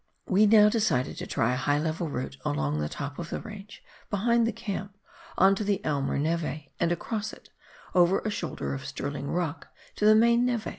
We 0.25 0.47
now 0.47 0.67
decided 0.67 1.17
to 1.17 1.27
try 1.27 1.53
a 1.53 1.57
high 1.57 1.77
level 1.77 2.09
route 2.09 2.35
along 2.43 2.79
the 2.79 2.89
top 2.89 3.19
of 3.19 3.29
the 3.29 3.39
range 3.39 3.83
behind 4.09 4.47
the 4.47 4.51
camp 4.51 4.97
on 5.37 5.53
to 5.53 5.63
the 5.63 5.79
Aimer 5.85 6.17
neve, 6.17 6.65
and 6.79 6.91
across 6.91 7.31
it, 7.31 7.51
over 7.93 8.17
a 8.21 8.31
shoulder 8.31 8.73
of 8.73 8.83
Stirling 8.87 9.29
Rock, 9.29 9.67
to 9.97 10.05
the 10.07 10.15
main 10.15 10.43
nete. 10.43 10.65